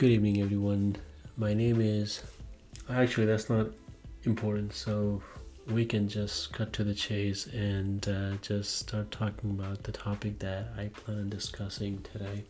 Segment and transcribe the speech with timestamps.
[0.00, 0.96] Good evening, everyone.
[1.36, 2.22] My name is.
[2.88, 3.66] Actually, that's not
[4.24, 5.22] important, so
[5.66, 10.38] we can just cut to the chase and uh, just start talking about the topic
[10.38, 12.44] that I plan on discussing today.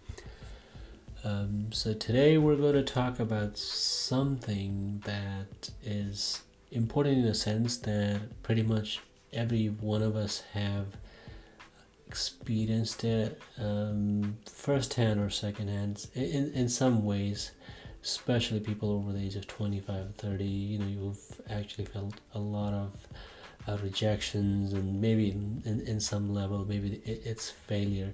[1.24, 7.78] Um, so, today we're going to talk about something that is important in a sense
[7.78, 9.00] that pretty much
[9.32, 10.86] every one of us have
[12.10, 17.52] experienced it um, firsthand or secondhand in, in some ways
[18.02, 22.72] especially people over the age of 25 30 you know you've actually felt a lot
[22.72, 22.90] of
[23.68, 28.12] uh, rejections and maybe in, in, in some level maybe it, it's failure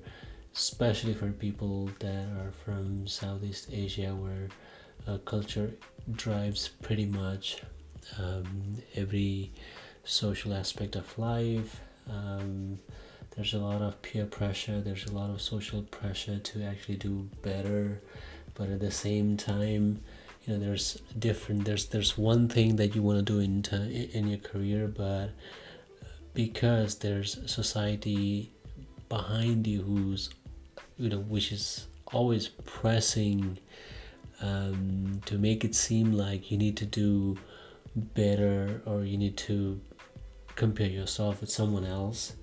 [0.55, 4.49] especially for people that are from southeast asia where
[5.09, 5.71] uh, culture
[6.13, 7.63] drives pretty much
[8.19, 9.51] um, every
[10.05, 12.79] social aspect of life um,
[13.37, 17.29] there's a lot of peer pressure there's a lot of social pressure to actually do
[17.43, 18.01] better.
[18.55, 20.01] But at the same time
[20.47, 23.65] you know there's different there's there's one thing that you want to do in
[24.13, 25.31] in your career but
[26.35, 28.53] because there's society
[29.09, 30.31] behind you who's
[30.99, 33.59] you know which is always pressing
[34.41, 37.37] um, to make it seem like you need to do
[37.95, 39.81] better or you need to
[40.55, 42.35] compare yourself with someone else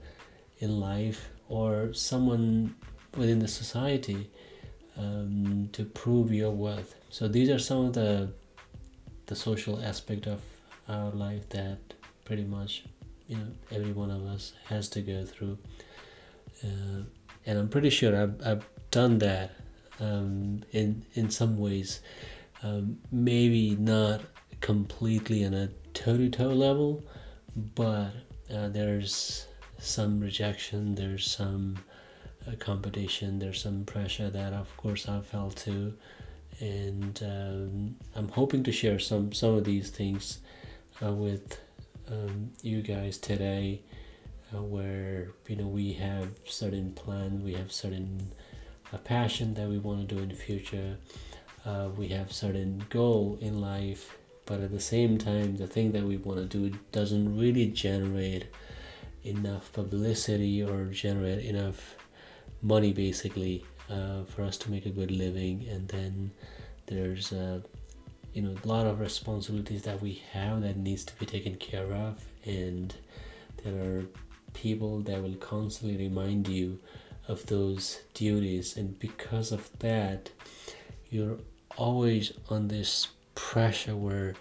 [0.63, 2.73] in life or someone
[3.17, 4.29] within the society
[4.97, 6.95] um, to prove your worth.
[7.09, 8.29] So these are some of the
[9.25, 10.41] the social aspect of
[10.89, 11.79] our life that
[12.25, 12.83] pretty much
[13.27, 15.57] you know every one of us has to go through.
[16.63, 17.01] Uh,
[17.45, 19.51] and I'm pretty sure I've, I've done that
[19.99, 22.01] um, in in some ways.
[22.63, 24.21] Um, maybe not
[24.61, 27.03] completely on a toe to toe level,
[27.75, 28.11] but
[28.53, 29.47] uh, there's
[29.83, 31.77] some rejection, there's some
[32.47, 35.93] uh, competition, there's some pressure that, of course, I felt too,
[36.59, 40.39] and um, I'm hoping to share some some of these things
[41.03, 41.59] uh, with
[42.11, 43.81] um, you guys today,
[44.53, 48.31] uh, where you know we have certain plan, we have certain
[48.93, 50.97] uh, passion that we want to do in the future,
[51.65, 56.03] uh, we have certain goal in life, but at the same time, the thing that
[56.03, 58.45] we want to do doesn't really generate
[59.23, 61.95] enough publicity or generate enough
[62.61, 65.65] money basically uh, for us to make a good living.
[65.69, 66.31] And then
[66.87, 67.63] there's a
[68.33, 71.91] you know a lot of responsibilities that we have that needs to be taken care
[71.93, 72.23] of.
[72.45, 72.93] And
[73.63, 74.05] there are
[74.53, 76.79] people that will constantly remind you
[77.27, 78.75] of those duties.
[78.77, 80.29] And because of that
[81.13, 81.37] you're
[81.77, 84.33] always on this pressure where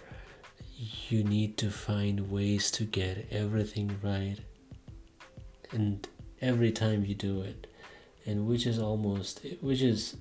[1.07, 4.37] you need to find ways to get everything right
[5.73, 6.07] and
[6.41, 7.67] every time you do it
[8.25, 10.15] and which is almost which is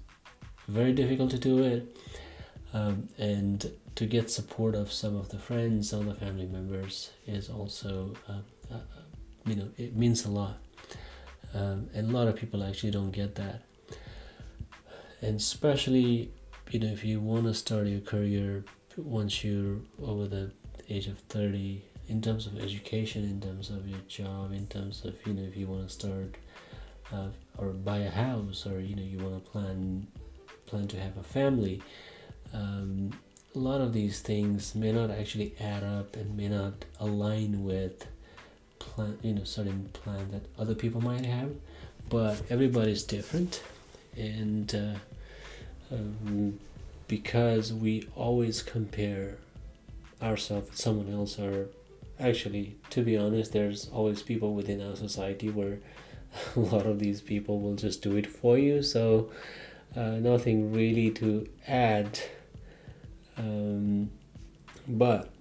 [0.68, 1.96] very difficult to do it
[2.72, 7.10] um, and to get support of some of the friends some of the family members
[7.26, 8.78] is also uh, uh,
[9.46, 10.58] you know it means a lot.
[11.54, 13.62] Um, and a lot of people actually don't get that.
[15.20, 16.32] And especially
[16.70, 18.64] you know if you want to start your career
[18.96, 20.50] once you're over the
[20.88, 25.14] age of 30 in terms of education in terms of your job in terms of
[25.26, 26.34] you know if you want to start
[27.12, 30.06] uh, or buy a house or you know you want to plan
[30.66, 31.82] plan to have a family
[32.52, 33.10] um,
[33.54, 38.06] a lot of these things may not actually add up and may not align with
[38.78, 41.50] plan you know certain plan that other people might have
[42.08, 43.62] but everybody's different.
[44.16, 46.58] And uh, um,
[47.08, 49.38] because we always compare
[50.20, 51.68] ourselves with someone else or
[52.22, 55.78] actually to be honest there's always people within our society where
[56.56, 58.82] a lot of these people will just do it for you.
[58.82, 59.30] So
[59.94, 62.18] uh, nothing really to add.
[63.36, 64.10] Um,
[64.88, 65.32] but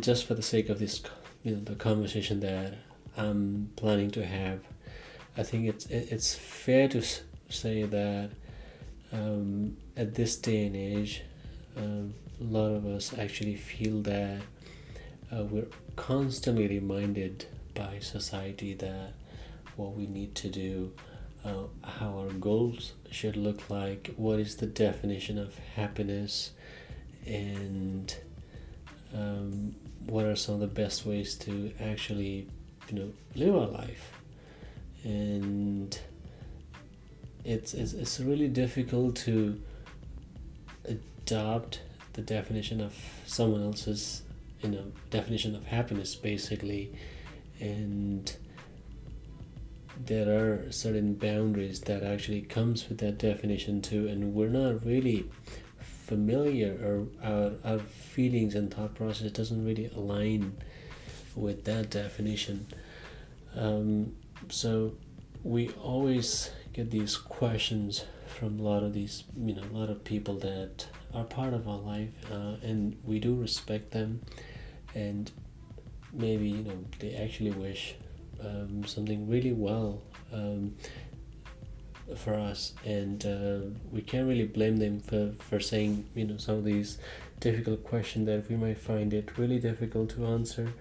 [0.00, 1.02] just for the sake of this
[1.42, 2.74] you know the conversation that
[3.16, 4.60] i'm planning to have
[5.36, 7.02] i think it's it's fair to
[7.48, 8.30] say that
[9.12, 11.22] um, at this day and age
[11.76, 14.42] um, a lot of us actually feel that
[15.32, 19.12] uh, we're constantly reminded by society that
[19.76, 20.92] what we need to do,
[21.44, 26.52] uh, how our goals should look like, what is the definition of happiness,
[27.26, 28.16] and
[29.14, 29.74] um,
[30.06, 32.48] what are some of the best ways to actually,
[32.88, 34.12] you know, live our life.
[35.04, 35.98] And
[37.44, 39.60] it's, it's, it's really difficult to
[40.84, 41.80] adopt
[42.14, 42.94] the definition of
[43.26, 44.22] someone else's
[44.72, 46.92] you know definition of happiness basically
[47.60, 48.36] and
[49.98, 55.28] there are certain boundaries that actually comes with that definition too and we're not really
[56.06, 60.56] familiar or our, our feelings and thought process doesn't really align
[61.34, 62.66] with that definition.
[63.56, 64.14] Um,
[64.48, 64.94] so
[65.42, 70.04] we always get these questions from a lot of these, you know, a lot of
[70.04, 74.20] people that are part of our life, uh, and we do respect them,
[74.96, 75.30] and
[76.12, 77.94] maybe you know they actually wish
[78.42, 80.02] um, something really well
[80.32, 80.74] um,
[82.16, 86.56] for us, and uh, we can't really blame them for for saying you know some
[86.56, 86.98] of these
[87.40, 90.72] difficult questions that we might find it really difficult to answer.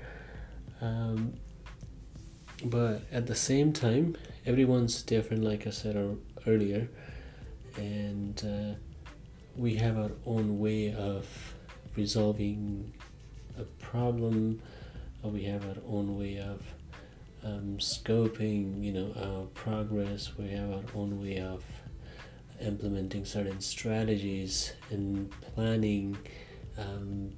[0.81, 1.33] Um,
[2.63, 4.15] but at the same time,
[4.45, 6.87] everyone's different, like I said earlier,
[7.75, 8.79] and uh,
[9.57, 11.53] we have our own way of
[11.97, 12.93] resolving
[13.57, 14.61] a problem,
[15.23, 16.61] or we have our own way of
[17.43, 20.31] um, scoping, you know, our progress.
[20.37, 21.63] We have our own way of
[22.61, 26.17] implementing certain strategies and planning
[26.77, 27.33] um,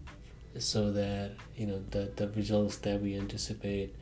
[0.57, 3.95] so that you know the, the results that we anticipate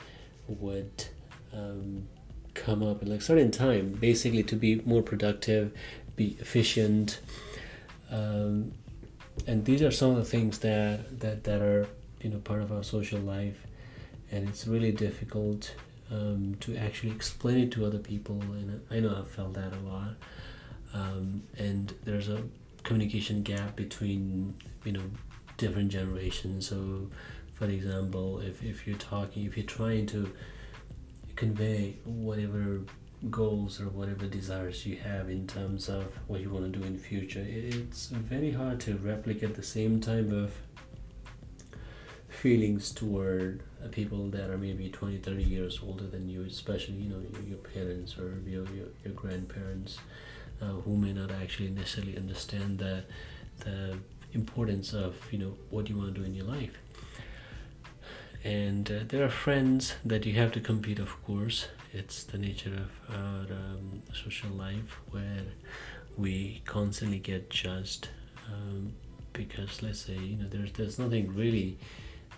[0.48, 1.06] would
[1.54, 2.08] um,
[2.54, 5.72] come up in like certain time basically to be more productive
[6.16, 7.20] be efficient
[8.12, 8.72] um,
[9.48, 11.88] and these are some of the things that, that that are
[12.22, 13.66] you know part of our social life.
[14.32, 15.76] And it's really difficult
[16.12, 19.80] um, to actually explain it to other people and I know I've felt that a
[19.88, 20.16] lot.
[20.94, 22.44] Um, and there's a
[22.84, 25.04] communication gap between you know
[25.58, 26.68] different generations.
[26.68, 27.10] So
[27.56, 30.32] for example if, if you're talking if you're trying to
[31.36, 32.82] convey whatever
[33.32, 37.00] goals or whatever desires you have in terms of what you want to do in
[37.00, 40.54] future it's very hard to replicate the same type of
[42.46, 47.22] feelings toward people that are maybe 20 30 years older than you especially you know
[47.48, 49.98] your parents or your, your, your grandparents
[50.62, 53.04] uh, who may not actually necessarily understand the,
[53.62, 53.98] the
[54.34, 56.78] importance of you know what you want to do in your life.
[58.44, 61.68] And uh, there are friends that you have to compete of course.
[61.94, 65.46] It's the nature of our um, social life where
[66.16, 68.10] we constantly get judged
[68.54, 68.94] um,
[69.34, 71.80] because let's say you know there's there's nothing really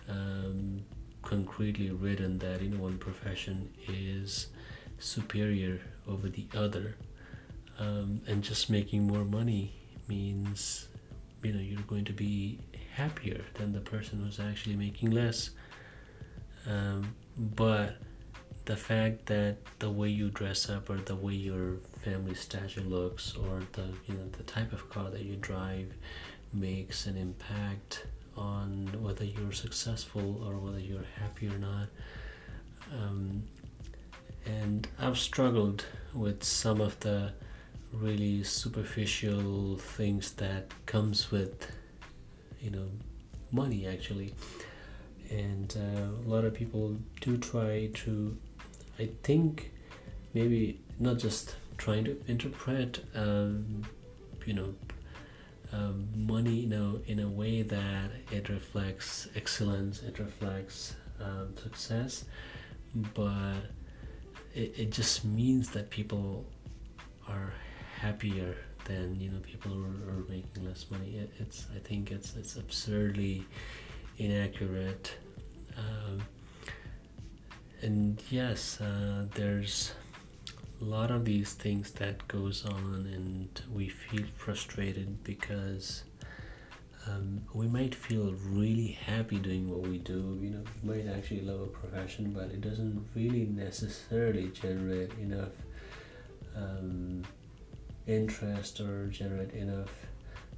[0.07, 0.83] um,
[1.21, 4.48] concretely written that in one profession is
[5.00, 6.95] superior over the other.
[7.80, 9.74] Um, and just making more money
[10.07, 10.88] means
[11.44, 12.59] you know you're going to be
[12.95, 15.51] happier than the person who's actually making less.
[16.68, 17.98] Um, but
[18.65, 23.36] the fact that the way you dress up or the way your family stature looks
[23.36, 25.94] or the you know the type of car that you drive
[26.54, 28.07] makes an impact
[28.38, 31.88] on whether you're successful or whether you're happy or not.
[32.94, 33.44] Um,
[34.45, 37.34] and I've struggled with some of the
[37.92, 41.72] really superficial things that comes with
[42.62, 42.88] you know
[43.51, 44.34] money actually
[45.30, 48.38] and uh, a lot of people do try to
[49.00, 49.72] i think
[50.33, 53.83] maybe not just trying to interpret um,
[54.45, 54.74] you know
[55.74, 62.25] um, money you know in a way that it reflects excellence it reflects um, success
[63.14, 63.56] but
[64.54, 66.46] it, it just means that people
[67.28, 67.54] are
[68.00, 68.56] happier
[68.86, 71.18] than you know people who are, are making less money.
[71.18, 73.45] It, it's i think it's it's absurdly
[74.18, 75.14] inaccurate.
[75.78, 76.21] Um,
[77.83, 79.92] and yes uh, there's
[80.81, 86.04] a lot of these things that goes on and we feel frustrated because
[87.07, 91.42] um, we might feel really happy doing what we do you know we might actually
[91.42, 95.54] love a profession but it doesn't really necessarily generate enough
[96.56, 97.24] um,
[98.07, 99.92] interest or generate enough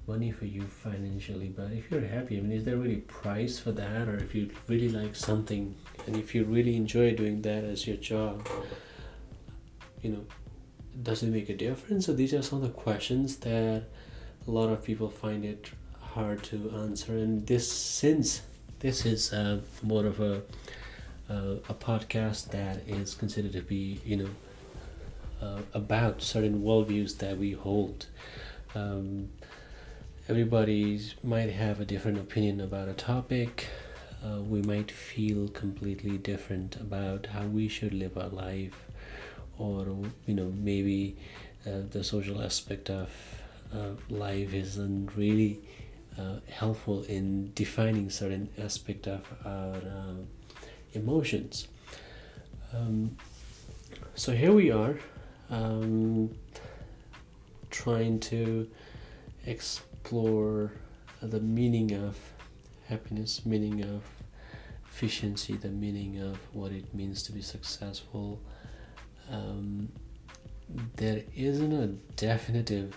[0.07, 1.49] money for you financially.
[1.49, 4.07] But if you're happy i mean is there really price for that?
[4.07, 7.97] Or if you really like something and if you really enjoy doing that as your
[7.97, 8.47] job
[10.01, 10.25] you know
[11.01, 13.83] does it make a difference so these are some of the questions that
[14.47, 18.41] a lot of people find it hard to answer and this since
[18.79, 20.41] this is uh, more of a
[21.29, 24.29] uh, a podcast that is considered to be you know
[25.41, 28.07] uh, about certain worldviews that we hold.
[28.75, 29.29] Um,
[30.27, 33.67] everybody might have a different opinion about a topic.
[34.23, 38.85] Uh, we might feel completely different about how we should live our life,
[39.59, 39.85] or
[40.25, 41.17] you know maybe
[41.67, 43.09] uh, the social aspect of
[43.73, 45.59] uh, life isn't really
[46.17, 50.15] uh, helpful in defining certain aspect of our uh,
[50.93, 51.67] emotions.
[52.73, 53.17] Um,
[54.15, 54.97] so here we are
[55.49, 56.35] um,
[57.69, 58.67] trying to
[59.45, 60.71] explore
[61.21, 62.17] the meaning of
[62.87, 64.03] happiness, meaning of
[64.89, 68.41] efficiency, the meaning of what it means to be successful.
[69.29, 69.89] Um,
[70.95, 72.95] there isn't a definitive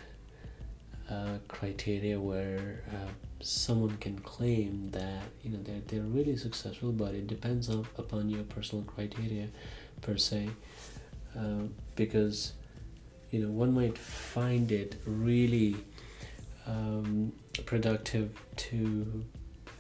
[1.11, 3.11] uh, criteria where uh,
[3.41, 8.31] someone can claim that you know they're, they're really successful but it depends on, upon
[8.31, 9.49] your personal criteria
[10.01, 10.49] per se.
[11.39, 11.65] Uh,
[11.97, 12.53] because
[13.31, 15.77] you know one might find it really
[16.67, 17.33] um,
[17.65, 19.25] productive to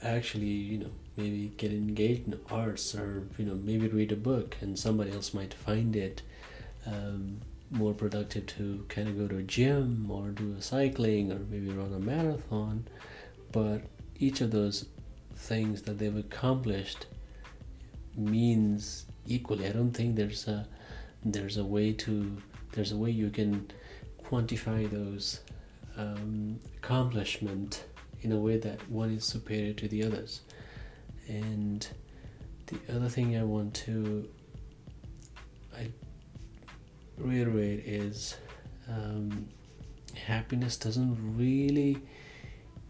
[0.03, 4.57] actually you know maybe get engaged in arts or you know maybe read a book
[4.61, 6.23] and somebody else might find it
[6.87, 7.41] um,
[7.71, 11.71] more productive to kind of go to a gym or do a cycling or maybe
[11.71, 12.87] run a marathon.
[13.51, 13.83] But
[14.19, 14.87] each of those
[15.35, 17.07] things that they've accomplished
[18.17, 19.67] means equally.
[19.67, 20.67] I don't think there's a
[21.25, 22.37] there's a way to
[22.73, 23.71] there's a way you can
[24.23, 25.41] quantify those
[25.97, 27.85] um, accomplishment
[28.23, 30.41] in a way that one is superior to the others
[31.33, 31.89] and
[32.67, 34.29] the other thing i want to
[35.77, 35.89] i
[37.19, 38.37] reiterate is
[38.89, 39.49] um,
[40.15, 41.99] happiness doesn't really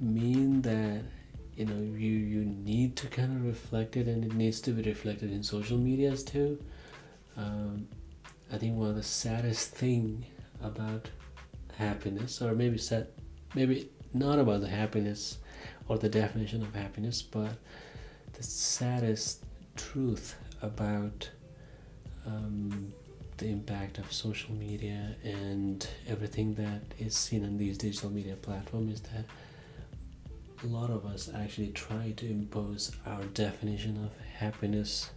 [0.01, 1.03] mean that
[1.57, 4.83] you know you you need to kind of reflect it and it needs to be
[4.83, 6.59] reflected in social medias too.
[7.37, 7.89] Um,
[8.53, 10.27] i think one of the saddest thing
[10.63, 11.09] about
[11.77, 13.07] happiness or maybe sad
[13.55, 15.39] maybe not about the happiness
[15.89, 17.57] or the definition of happiness but
[18.33, 19.45] the saddest
[19.77, 21.31] truth about
[22.27, 22.93] um,
[23.39, 28.95] the impact of social media and everything that is seen on these digital media platforms
[28.95, 29.25] is that
[30.63, 35.11] a lot of us actually try to impose our definition of happiness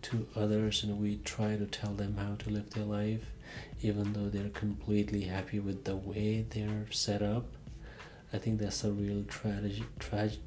[0.00, 3.24] to others and we try to tell them how to live their life
[3.82, 7.46] even though they're completely happy with the way they're set up.
[8.32, 10.38] I think that's a real tragedy trage-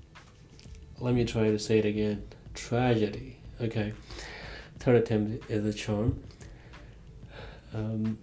[1.02, 3.94] let me try to say it again tragedy okay
[4.80, 6.22] third attempt is a charm
[7.74, 8.18] um,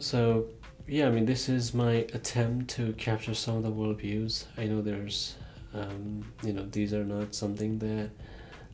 [0.00, 0.48] so
[0.88, 4.46] yeah, I mean, this is my attempt to capture some of the worldviews.
[4.56, 5.34] I know there's,
[5.74, 8.10] um, you know, these are not something that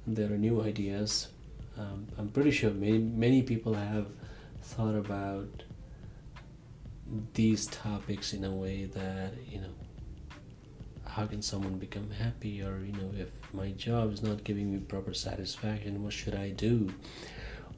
[0.06, 1.28] there are new ideas.
[1.76, 4.06] Um, I'm pretty sure many many people have
[4.62, 5.64] thought about
[7.34, 9.74] these topics in a way that you know
[11.06, 14.78] how can someone become happy or you know if my job is not giving me
[14.78, 16.92] proper satisfaction what should i do?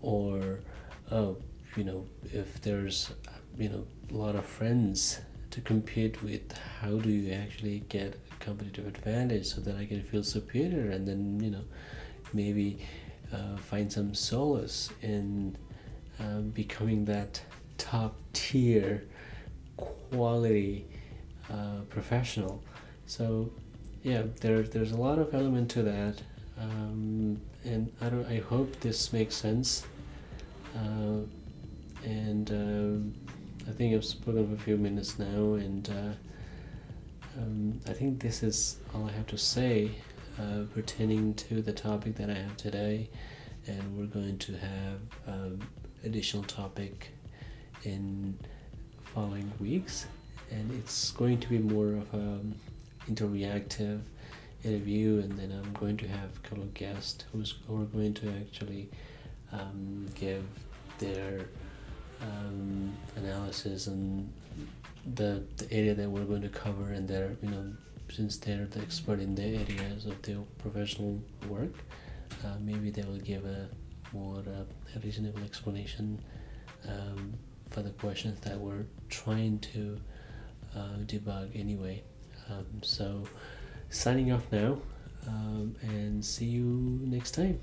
[0.03, 0.61] Or
[1.11, 1.37] oh
[1.77, 3.11] you know if there's
[3.59, 8.45] you know a lot of friends to compete with how do you actually get a
[8.45, 11.65] competitive advantage so that i can feel superior and then you know
[12.33, 12.79] maybe
[13.33, 15.57] uh, find some solace in
[16.19, 17.41] um, becoming that
[17.79, 19.05] top tier
[19.77, 20.87] quality
[21.51, 22.63] uh, professional
[23.07, 23.51] so
[24.03, 26.21] yeah there, there's a lot of element to that
[26.61, 29.85] um, and I don't I hope this makes sense
[30.75, 31.21] uh,
[32.05, 37.93] and uh, I think I've spoken for a few minutes now, and uh, um, I
[37.93, 39.91] think this is all I have to say
[40.39, 43.11] uh, pertaining to the topic that I have today.
[43.67, 45.59] And we're going to have um,
[46.05, 47.09] additional topic
[47.83, 48.39] in
[49.03, 50.07] following weeks,
[50.53, 52.39] and it's going to be more of a
[53.09, 54.01] interreactive
[54.65, 58.15] interview, and then I'm going to have a couple of guests who's who are going
[58.15, 58.91] to actually
[59.53, 60.45] um, give
[60.99, 61.47] their
[62.21, 64.33] um, analysis and
[65.15, 67.73] the, the area that we're going to cover and they're you know
[68.11, 71.75] since they're the expert in their areas of their professional work
[72.45, 73.69] uh, maybe they will give a
[74.13, 76.21] more uh, reasonable explanation
[76.89, 77.35] um,
[77.71, 79.99] for the questions that we're trying to
[80.75, 82.03] uh, debug anyway
[82.51, 83.25] um, so,
[83.91, 84.79] signing off now,
[85.27, 87.61] um, and see you next time.